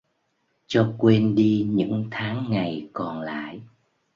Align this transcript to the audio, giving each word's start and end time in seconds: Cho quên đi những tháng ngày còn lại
Cho 0.67 0.93
quên 0.97 1.35
đi 1.35 1.65
những 1.69 2.07
tháng 2.11 2.45
ngày 2.49 2.89
còn 2.93 3.21
lại 3.21 3.61